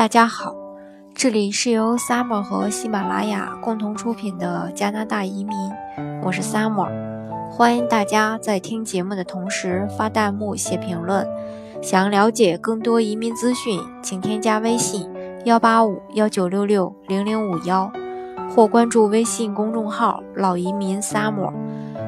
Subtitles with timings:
[0.00, 0.56] 大家好，
[1.14, 5.54] 这里是由 Summer 和喜马拉雅共同出品的加拿大移民，
[6.22, 6.88] 我是 Summer，
[7.50, 11.28] 欢迎大家在听节目的同时发弹幕、写评论。
[11.82, 15.06] 想了解更多移民资讯，请添加微信
[15.44, 17.92] 幺八五幺九六六零零五幺，
[18.56, 21.52] 或关注微信公众号“老移民 Summer”。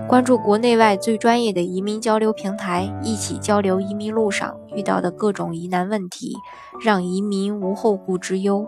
[0.09, 6.37] 关注国内外最专业的移民交流平台，一起交流移民路上遇到的各种疑难问题，
[6.83, 8.67] 让移民无后顾之忧。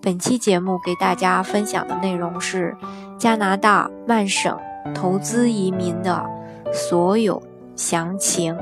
[0.00, 2.74] 本期节目给大家分享的内容是
[3.18, 4.56] 加拿大曼省
[4.94, 6.24] 投资移民的
[6.72, 7.42] 所有
[7.76, 8.56] 详情，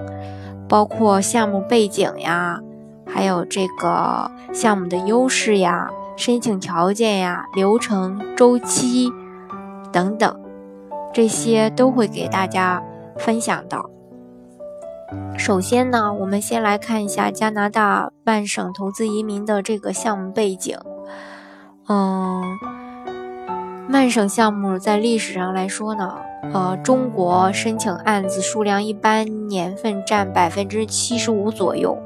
[0.69, 2.61] 包括项目背景呀，
[3.06, 9.12] 还有这个项目的优势呀、申请条件呀、流程周期
[9.92, 10.45] 等等。
[11.16, 12.83] 这些都会给大家
[13.16, 13.88] 分享到。
[15.39, 20.77] 首先呢，我们先来看一下加拿大曼省投资移民的这个项目背景。
[21.89, 22.42] 嗯，
[23.89, 26.19] 曼省项目在历史上来说呢，
[26.53, 31.97] 呃，中国申请案子数量一般年份占百分之七十五左右。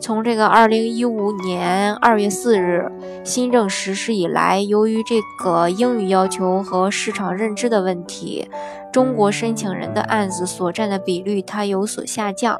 [0.00, 2.90] 从这个二零一五年二月四日
[3.24, 8.48] 新政实施以来，由于这个英语要求和市场认知的问题，
[8.92, 12.58] 中国申请人的案子所占的比率它有所下降，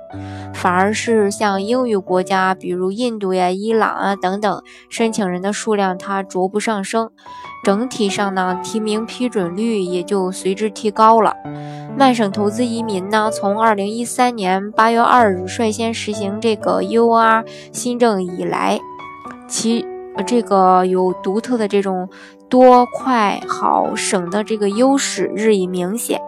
[0.53, 7.11] 反而是像英语国家，比如印度呀、伊朗啊等等，申请人的数量它逐步上升。
[7.65, 11.35] 整体上呢，提名批准率也就随之提高了。
[11.97, 18.79] 曼省投资移民呢，从二零一三年八月二日率先实行这个 UR 新政以来，
[19.49, 19.85] 其
[20.27, 22.09] 这个有独特的这种
[22.49, 26.21] 多、快、好、省的这个优势日益明显，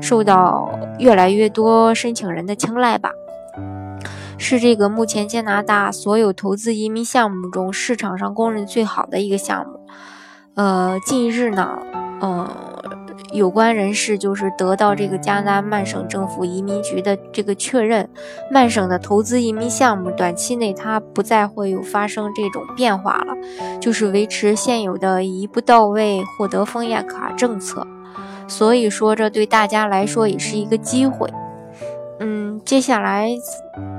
[0.00, 0.68] 受到
[0.98, 3.10] 越来越多申请人的青睐吧。
[4.38, 9.80] 是这个目前加拿大所有投资移民项目中市场上公认最好的一个项目。
[10.54, 11.78] 呃，近日呢，
[12.20, 12.48] 嗯，
[13.32, 18.08] 有关人士就是得到这个加拿大曼省政府移民局的这个确认，
[18.50, 23.34] 曼省的投资移民项目短期内它不再会有发生这种变化了，
[23.80, 27.86] 就是维持现有的一步到位获得枫叶卡政策，
[28.46, 31.32] 所以说这对大家来说也是一个机会。
[32.20, 33.30] 嗯，接下来，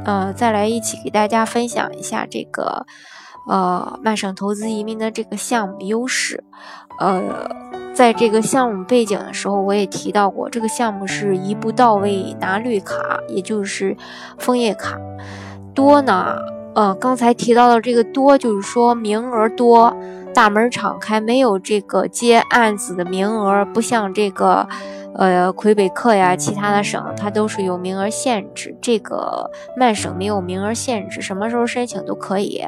[0.05, 2.85] 呃，再来一起给大家分享一下这个。
[3.45, 6.45] 呃，曼省投资移民的这个项目优势，
[6.97, 7.21] 呃，
[7.93, 13.95] 在这个项目背景的时候，我也提到过，这个项目是一步到位拿绿卡，也就是
[14.37, 14.97] 枫叶卡。
[15.75, 16.37] 多呢，
[16.75, 19.95] 呃，刚才提到的这个多，就是说名额多，
[20.33, 24.67] 大门敞开，没有这个接案子的名额，不像这个，
[25.15, 28.75] 呃，魁北克呀，其他的省，它都是有名额限制。
[28.81, 32.63] 这个曼省没有名额限制，什么时候申请都可以。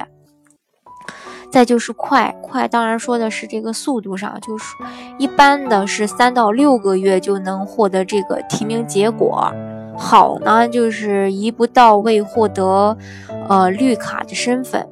[1.56, 4.76] 再就是快快，当然说的是这个速度上，就是
[5.18, 9.50] 一般的是三到六个月就能获得这个提名结果。
[9.98, 12.98] 好呢，就是一步到位获得
[13.48, 14.86] 呃绿卡的身份，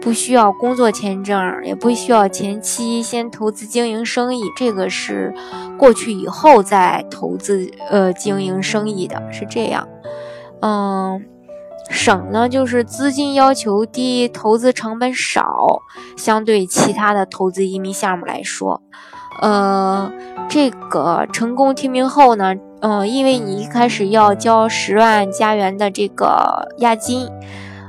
[0.00, 5.34] 不需要工作签证，也不需要前期先投资经营生意，这个是
[5.76, 9.88] 过去以后再投资呃经营生意的，是这样，
[10.60, 11.20] 嗯。
[11.88, 15.82] 省呢，就是资金要求低，投资成本少，
[16.16, 18.82] 相对其他的投资移民项目来说，
[19.40, 20.10] 呃，
[20.48, 27.28] 这个成功提名后呢，嗯，因为你一开始要交十万加元的这个押金，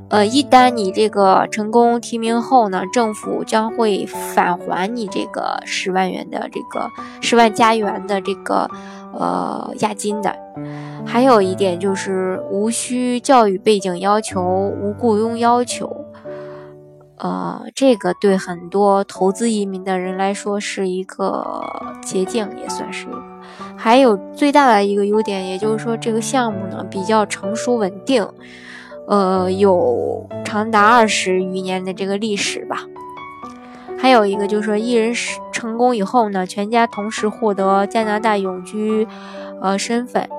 [0.09, 6.89] 呃，一旦你这个成功提名后呢，政府将会返还你这个十万元的这个
[7.21, 8.69] 十万加元的这个
[9.17, 10.35] 呃押金的。
[11.05, 16.05] 还有一点就是无需教育背景要求，无雇佣要求，
[17.17, 21.63] 呃，这个对很多投资移民的人来说是一个
[22.03, 23.07] 捷径，也算是。
[23.77, 28.27] 还有最大的一个优点，也就是说这个项目呢比较成熟稳定，
[29.07, 32.85] 呃，有长达二十余年的这个历史吧。
[33.97, 35.13] 还有一个就是说，一人
[35.51, 39.07] 成功以后呢，全家同时获得加拿大永居，
[39.61, 40.29] 呃，身份。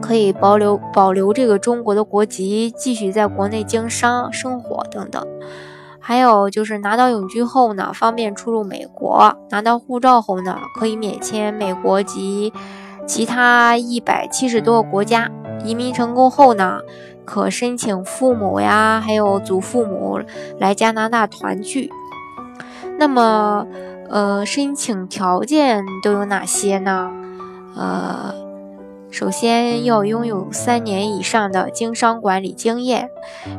[0.00, 5.24] 可以保留保留这个中国的国籍，继续在国内经商生活等等。
[6.00, 12.52] 还有就是拿到永居后呢，方便出入美国；拿到护照后呢，可以免签美国及
[13.06, 15.30] 其他一百七十多个国家。
[15.64, 16.80] 移民成功后呢，
[17.24, 20.18] 可申请父母呀，还有祖父母
[20.58, 21.88] 来加拿大团聚。
[23.02, 23.66] 那么，
[24.10, 27.10] 呃，申请条件都有哪些呢？
[27.74, 28.32] 呃。
[29.10, 33.10] 首先要拥有三年以上的经商管理经验。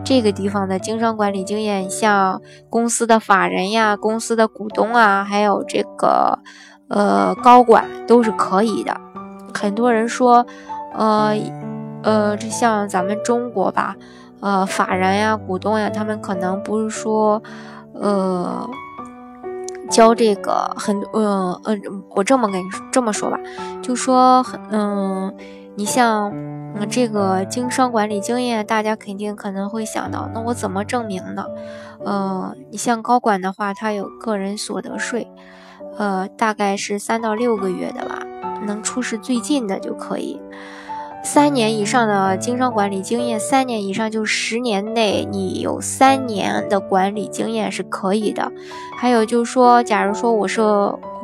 [0.06, 6.40] 这个地方的经商管理经验，像公司的法人呀、公司的股东啊，还有这个
[6.88, 8.95] 呃高管都是可以的。
[9.54, 10.48] 很多人说，
[10.95, 11.36] 呃
[12.01, 13.98] 呃，这像咱们中国吧，
[14.40, 17.44] 呃，法人呀、股东呀，他们可能不是说，
[17.94, 18.66] 呃。
[19.94, 23.38] 教这个很嗯嗯，我这么跟你这么说吧，
[23.80, 25.31] 就说很嗯，
[25.75, 26.34] 你像
[26.90, 31.45] 这个经商管理经验，大家肯定可能会想到，那我怎么证明呢？
[32.04, 35.31] 呃，你像高管的话，他有个人所得税，
[35.95, 38.25] 呃，大概是三到六个月的吧，
[38.66, 40.42] 能出示最近的就可以。
[41.23, 48.51] 三年以上的经商管理经验，三年以上就十年内，你有三年的管理经验是可以的。
[48.99, 50.61] 还有就是说，假如说我是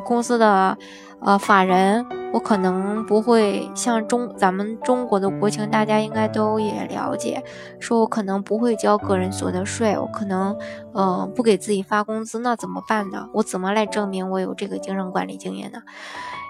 [0.05, 0.77] 公司的
[1.21, 7.43] 呃法人，我可能不会像中咱们中国的国情，大家应该都也了解，
[7.79, 10.57] 说我可能不会交个人所得税，我可能
[10.93, 13.27] 呃不给自己发工资，那怎么办呢？
[13.33, 15.81] 我怎么来证明我有这个经商管理经验呢？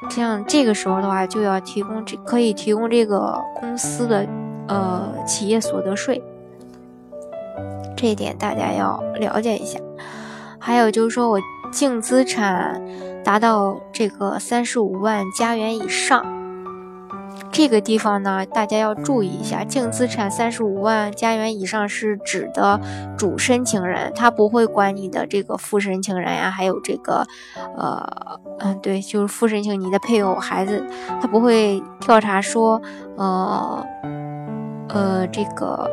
[0.09, 4.27] 这样，这个时候的话，就要提供这可以提供这个公司的
[4.67, 6.23] 呃企业所得税，
[7.97, 9.79] 这一点大家要了解一下。
[10.57, 11.39] 还有就是说我
[11.71, 12.81] 净资产
[13.23, 16.25] 达到这个三十五万加元以上。
[17.51, 22.79] 这个地方呢，大家要注意一下，净资产三十五万加元以上是指的
[23.17, 27.25] 主申请人，他不会管你的这个副申请人呀，还有这个，
[27.75, 30.85] 呃，嗯，对，就是副申请你的配偶、孩子，
[31.21, 32.79] 他不会调查说，
[33.17, 33.85] 呃，
[34.89, 35.89] 呃，这个，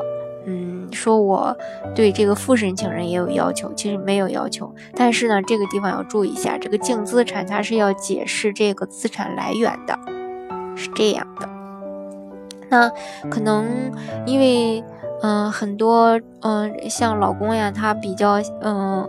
[0.96, 1.56] 说我
[1.94, 9.96] 对这个副申请人也有要求，其实没有要求，但是呢，这个地方要注意一下，这个净资产它是要解释这个资产来源的。
[10.78, 11.48] 是这样的，
[12.69, 12.90] 那
[13.31, 13.64] 可能
[14.26, 14.84] 因为
[15.22, 19.08] 嗯很多嗯像老公呀，他比较嗯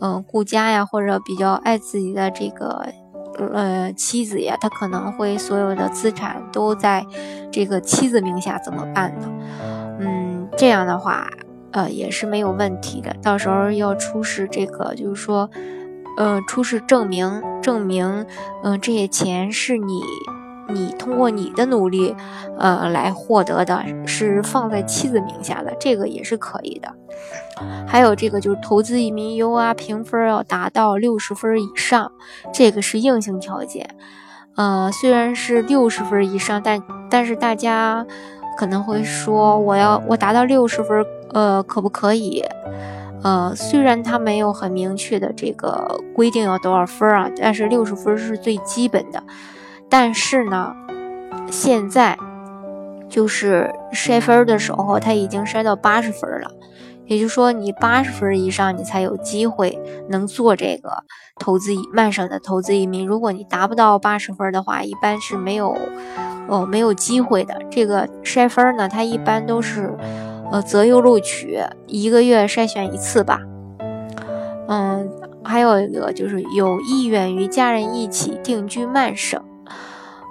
[0.00, 2.86] 嗯顾家呀，或者比较爱自己的这个
[3.52, 7.04] 呃妻子呀，他可能会所有的资产都在
[7.50, 9.28] 这个妻子名下，怎么办呢？
[10.58, 11.30] 这样的话
[11.70, 15.48] 呃也是没有问题的，到时候要出示这个就是说
[16.18, 18.26] 呃出示证明，证明
[18.62, 20.02] 嗯这些钱是你。
[20.70, 22.14] 你通过你的努力，
[22.58, 26.94] 呃，来获得的是放在妻子名下的，这个也是可以的。
[27.86, 32.12] 还有这个就是投资移民优啊，评分要达到六十分以上，
[32.52, 33.96] 这个是硬性条件。
[34.56, 38.06] 呃，虽然是六十分以上，但但是大家
[38.58, 42.42] 可能会说，我要我达到六十分，呃，可不可以？
[43.22, 49.22] 呃，虽然他没有很明确的这个规定要多少分啊，但是六十分是最基本的。
[49.88, 50.74] 但是呢，
[51.48, 52.18] 现在
[53.08, 56.50] 就是筛分的时候，他已经筛到八十分了，
[57.08, 59.76] 也就是说，你八十分以上，你才有机会
[60.10, 61.02] 能做这个
[61.40, 63.06] 投资移曼省的投资移民。
[63.06, 65.74] 如果你达不到八十分的话，一般是没有
[66.48, 67.58] 哦没有机会的。
[67.70, 69.96] 这个筛分呢，它一般都是
[70.52, 73.40] 呃择优录取，一个月筛选一次吧。
[74.68, 75.10] 嗯，
[75.42, 79.42] 还有一个就是有意愿与家人一起定居曼省。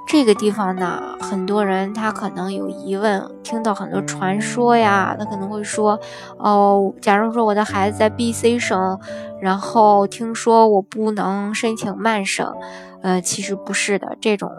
[0.07, 5.99] 这个地方呢，很多人他可能有疑问，听到很多传说呀，他可能会说，
[6.37, 8.97] 哦，假如说我的孩子在 B、C 省，
[9.41, 12.55] 然后听说我不能申请慢省，
[13.01, 14.49] 呃，其实不是的，这种，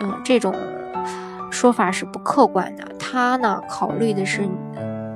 [0.00, 0.54] 嗯，这种
[1.50, 2.84] 说法是不客观的。
[2.98, 4.48] 他呢，考虑的是，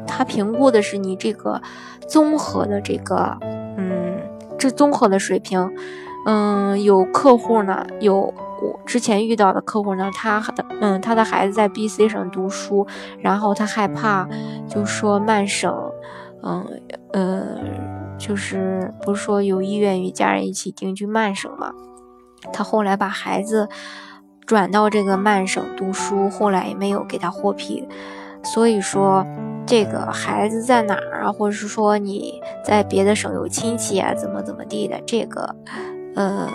[0.06, 1.60] 他评估的是你这个
[2.06, 3.38] 综合的这个，
[3.78, 4.20] 嗯，
[4.58, 5.70] 这综合的水平，
[6.26, 8.34] 嗯，有客户呢，有。
[8.62, 12.86] 我之前遇到的客户呢，他的嗯，他的孩子在 B、C 省读书，
[13.18, 14.28] 然后他害怕，
[14.68, 15.74] 就说曼省，
[16.42, 16.66] 嗯
[17.12, 17.56] 呃，
[18.18, 21.72] 就是不是说有意愿与家人一起定居曼省嘛？
[22.52, 23.68] 他后来把孩子
[24.44, 27.88] 转到这个曼省读书，后来也没有给他获批，
[28.42, 29.24] 所以说
[29.66, 35.56] 这个孩子在哪儿啊，或者是说你在别的省有亲戚啊，怎么怎么地的，这个
[36.14, 36.48] 呃。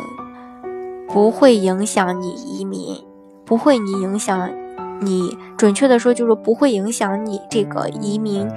[1.15, 3.01] 不会影响你移民，
[3.45, 4.51] 不会你影响
[4.99, 8.51] 你，准确的说就是不会影响你这个移民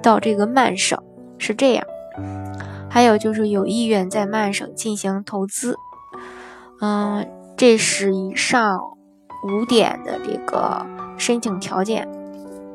[0.00, 0.96] 到这个曼省，
[1.36, 1.84] 是这样。
[2.88, 5.74] 还有就是有意愿在曼省进行投资，
[6.80, 8.78] 嗯，这是以上
[9.42, 10.86] 五点的这个
[11.18, 12.08] 申请条件。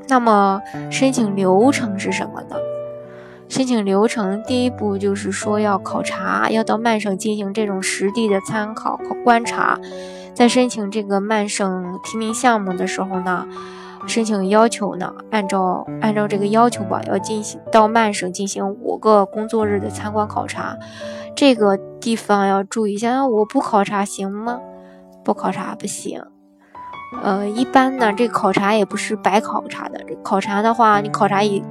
[0.10, 0.60] 那么
[0.92, 2.58] 申请流程是什么呢？
[3.52, 9.78] 申请流程第一步就是说要考察，要到曼省进行这种实地的参考、考观察，
[10.34, 13.46] 在申请这个曼省提名项目的时候呢，
[14.08, 20.78] 申请要求呢，按照按照这个要求吧，要进行到曼省进行五个工作日的参观考察。
[21.36, 24.62] 这个地方要注意一下，我不考察行吗？
[25.26, 26.24] 不考察不行。
[27.22, 30.02] 呃，一般呢，这个考察也不是白考察的。
[30.08, 31.62] 这考察的话，你考察一，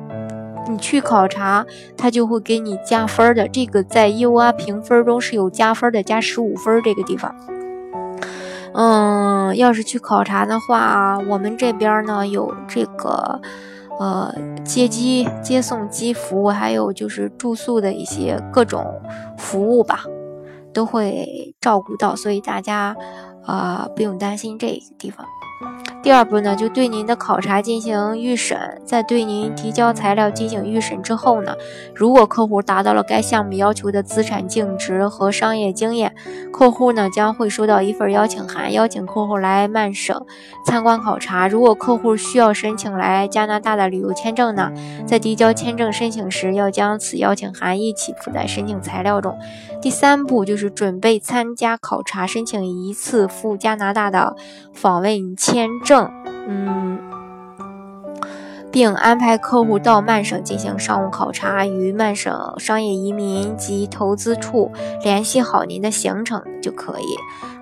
[0.68, 1.64] 你去考察，
[1.96, 3.48] 他就会给你加分的。
[3.48, 7.34] 这个在 U 啊评分中是有加分的，加十五分这个地方。
[8.72, 13.40] 嗯，要是去考察的话，我们这边呢有这个
[13.98, 19.00] 呃接机、接送机服务，还有就是住宿的一些各种
[19.36, 20.04] 服务吧，
[20.72, 22.96] 都会照顾到，所以大家。
[23.46, 25.26] 啊，不用担心这个地方。
[26.02, 31.54] 第二步呢，就对您的考察进行预审，在对您提交材料进行预审之后呢，
[31.94, 36.14] 如果客户达到了该项目要求的资产净值和商业经验，
[36.50, 40.24] 客户呢将会收到一份邀请函，邀请客户来曼省
[40.64, 41.46] 参观考察。
[41.46, 44.72] 如果客户需要申请来加拿大的旅游签证呢，
[45.06, 49.36] 在递交签证申请时，要将此邀请函一起附在申请材料中。
[49.82, 54.34] 第三步就是准备参加考察，申请一次赴加拿大的
[54.72, 56.10] 访问签证。
[56.48, 56.98] 嗯，
[58.72, 64.70] 并安排客户到曼省进行商务考察，与曼省商业移民及投资处
[65.02, 67.16] 联系好您的行程就可以。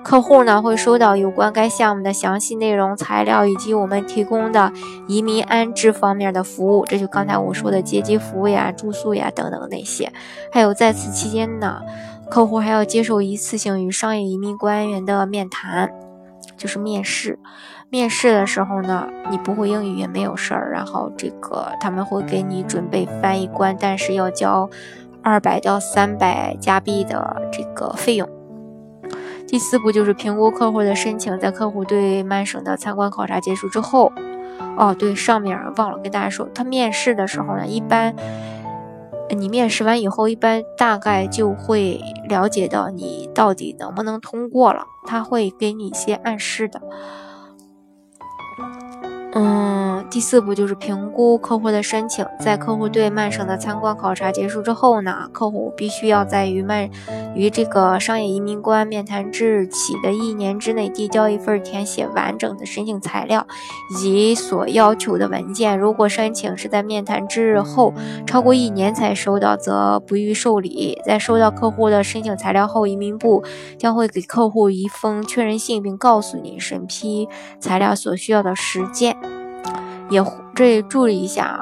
[0.05, 4.73] 客户呢会收到有关该项目的详细内容、材料以及我们提供的
[5.07, 10.11] 移民安置方面的服务，这就刚才我说的接机服务呀、住宿呀等等那些。
[10.51, 11.83] 还有在此期间呢，
[12.31, 15.91] 客户还要接受一次性与商业移民官员的面谈，
[16.57, 17.39] 就是面试。
[17.91, 24.69] 面试的时候呢，你不会英语也没有事儿，然后这个他们会给你准备翻译官，但是要交
[25.23, 28.29] 二百到三百加币的这个费用。
[29.47, 34.13] 第四步就是评估客户的申请，在客户对曼省的参观考察结束之后，
[34.77, 38.15] 哦对，上面忘了跟大家说，他面试的时候呢，一般
[39.31, 46.83] 你面试完以后，一般大概就会了解到你到底能不能通过了，他会给你一些暗示的。
[50.11, 52.27] 第四步就是评估客户的申请。
[52.41, 56.89] 在客户对曼省的参观考察结束之后呢，客户必须要在与曼
[57.35, 63.47] 与这个商业移民官面谈之日起的一年之内递交一份填写完整的申请材料
[63.91, 65.79] 以及所要求的文件。
[65.79, 67.93] 如果申请是在面谈之日后
[68.27, 70.99] 超过一年才收到，则不予受理。
[71.05, 73.45] 在收到客户的申请材料后，移民部
[73.79, 77.29] 将会给客户一封确认信，并告诉你审批
[77.61, 79.38] 材料所需要的时间。
[80.11, 80.25] 也
[80.55, 81.61] 这里注意一下啊，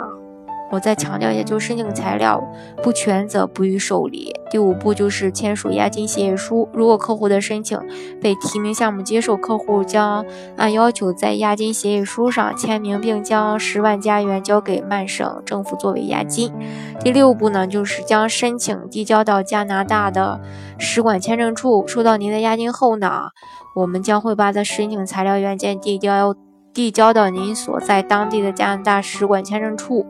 [0.71, 2.43] 我再强调一下，就是申请材料
[2.83, 4.33] 不全则不予受理。
[4.49, 6.69] 第五步就是签署押金协议书。
[6.73, 7.79] 如果客户的申请
[8.21, 10.25] 被提名项目接受，客户将
[10.57, 16.53] 按要求在押金协议书上签名，并将十万加元交给曼省政府作为押金。
[17.01, 20.41] 第六步呢，就是将申请递交到加拿大的
[20.79, 21.87] 使馆签证处。
[21.89, 23.31] 收到您的押金后呢，
[23.75, 26.37] 我们将会把这申请材料原件递交。
[26.77, 30.05] 递交到您所在当地的加拿大使馆签证处，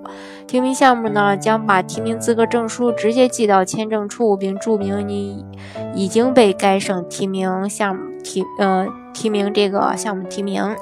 [0.49, 5.45] 提名项目呢将把提名资格证书直接寄到签证处，并注明你
[5.95, 10.75] 已经被该省提名项目提呃提名这个项目提名。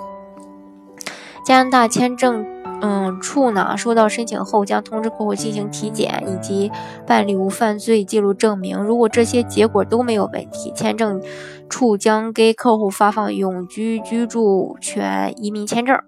[1.45, 2.54] 加拿大签证。
[2.87, 6.71] 嗯，处呢收到申请后，将通知客户进行体检以及
[7.07, 8.77] 办理无犯罪记录证明。
[8.77, 11.23] 如果这些结果都没有问题，签证
[11.71, 15.99] 处将给客户发放永居居住权移民签证。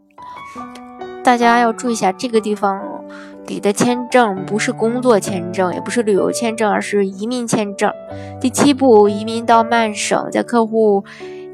[1.24, 2.78] 大家要注意一下，这个地方
[3.46, 7.90] 给的签证不是工作签证，也不是旅游签证，而是移民签证。
[8.38, 11.02] 第七步，移民到曼省，在客户。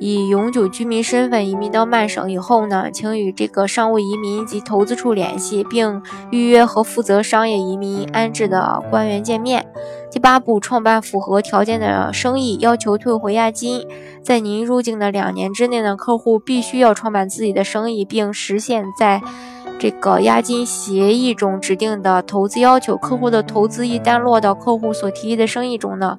[0.05, 9.65] 以永久居民身份移民到曼省以后呢，请与这个商务移民及投资处联系，并预约和负责商业移民安置的官员见面。
[10.11, 13.87] 第八步，创办符合条件的生意，要求退回押金。
[14.25, 19.23] 在您入境的两年之内呢，客户必须要创办自己的生意，并实现在
[19.79, 22.97] 这个押金协议中指定的投资要求。
[22.97, 26.19] 客户的投资一旦落到客户所提议的生意中呢？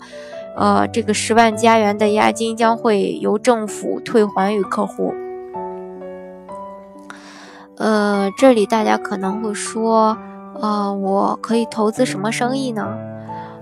[0.55, 5.13] 呃，这个十万加元的押金将会由政府退还与客户。
[7.77, 10.17] 呃，这里大家可能会说，
[10.61, 12.95] 呃，我可以投资什么生意呢？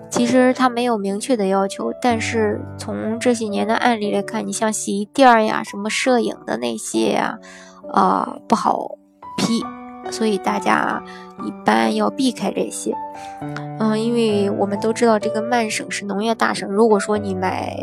[0.10, 7.40] 其实它没有明确的要求，但是从这些年的案例来看，你像洗衣店呀、什么摄影的那些呀，
[7.94, 8.98] 呃，不好
[9.38, 9.64] 批。
[10.12, 11.02] 所以大家
[11.44, 12.94] 一般要避开这些，
[13.80, 16.70] 嗯，因为我们都知道这个曼省是农业大省。
[16.70, 17.74] 如果说你买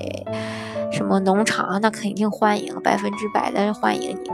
[0.92, 4.30] 什么农场，那肯定欢迎，百分之百的欢迎你。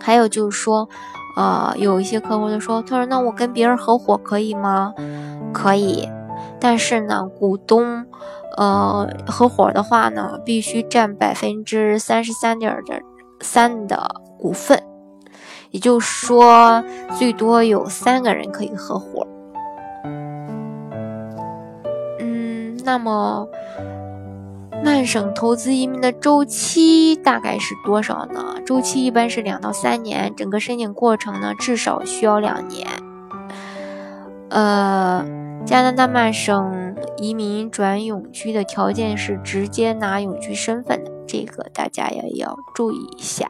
[0.00, 0.88] 还有就是说，
[1.36, 4.94] 呃，有一些客户就说，他说那我跟别人合伙可以吗？
[5.52, 6.08] 可以，
[6.60, 8.06] 但是呢，股东，
[8.56, 13.00] 呃，合伙的话呢，必须占百分之三十三点的
[13.40, 14.82] 三的股份，
[15.74, 16.84] 也就是说，
[17.18, 19.26] 最多有三个人可以合伙。
[22.20, 23.48] 嗯，那么。
[24.84, 28.56] 曼省投资移民的周期大概是多少呢？
[28.66, 32.86] 周期一般是两到三年，整个申请过程呢至少需要两年。
[34.50, 35.24] 呃，
[35.64, 43.48] 加拿大曼省移民转永居的条件是直接拿永居身份的，这个大家也要注意一下。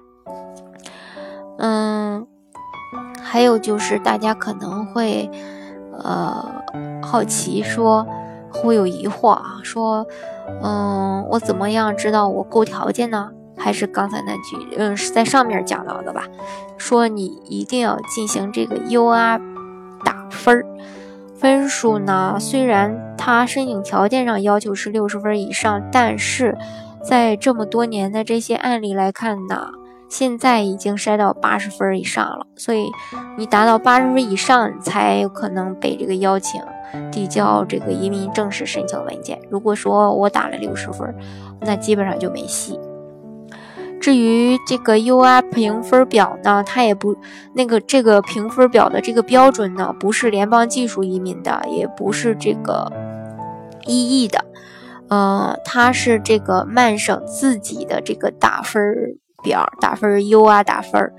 [1.64, 2.26] 嗯，
[3.23, 5.30] 还有就是大家可能会
[5.99, 6.62] 呃
[7.02, 8.06] 好奇说。
[8.56, 10.06] 会有疑惑啊，说，
[10.62, 13.33] 嗯，我怎么样知道我够条件呢？
[13.56, 16.23] 还是刚才那句，嗯，是在上面讲到的吧？
[16.78, 19.40] 说你一定要进行这个 UR
[20.04, 20.64] 打分儿，
[21.35, 26.56] 分数呢，虽然它申请条件上要求是六十分以上，但是
[27.02, 29.73] 在这么多年的这些案例来看呢，
[30.14, 32.87] 现在已经筛到八十分以上了，所以
[33.37, 36.62] 你达到八十分以上才有可能被这个邀请。
[37.11, 39.40] 递交这个移民正式申请文件。
[39.50, 41.12] 如果说我打了六十分，
[41.61, 42.78] 那基本上就没戏。
[44.00, 47.16] 至于这个 UR 评分表呢，它也不
[47.52, 52.92] 那个这个评分表的这个标准呢，不是联邦技术移民的，也不是这个
[53.87, 54.44] EE 的，
[55.09, 58.80] 呃，它是这个曼省自己的这个打分
[59.45, 61.13] 表，打分 UR 打分。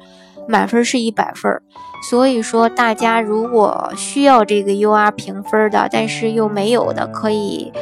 [0.47, 1.59] 满分是一百分，
[2.07, 7.73] 所以说大家如果需要这个 UR 评分的，但是又没有的，可以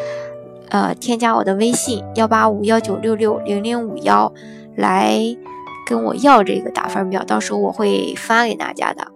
[0.70, 4.32] 呃添加我的微信幺八五幺九六六零零五幺
[4.78, 5.20] 来
[5.86, 9.08] 跟我要这个打分表，到时候我会发给大家的。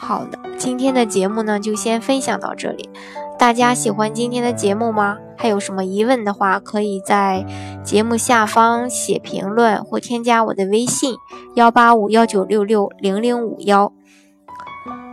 [0.00, 2.90] 好的，今天的节目呢就先分享到这里。
[3.38, 5.16] 大家喜欢今天的节目吗？
[5.36, 7.46] 还有什么疑问的话，可以在
[7.84, 11.14] 节目下方写评论或添加我的微信
[11.54, 13.92] 幺八五幺九六六零零五幺，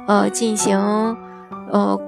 [0.07, 0.79] 呃，进行
[1.71, 1.99] 呃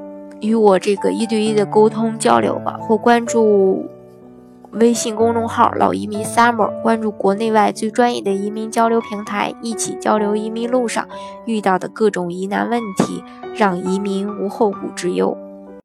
[0.41, 3.85] 与我这个一对一的沟通交流吧，或关注
[4.71, 11.07] 微信公众号“老移民 summer”，关注国内外最专业的移民交流平台，一起交流移民路上
[11.45, 13.23] 遇到的各种疑难问题，
[13.55, 15.37] 让移民无后顾之忧。